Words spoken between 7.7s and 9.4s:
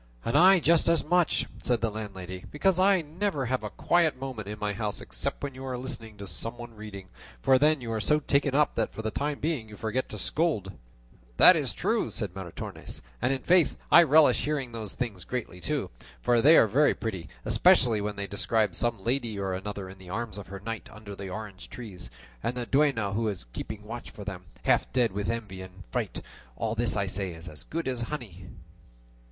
you are so taken up that for the time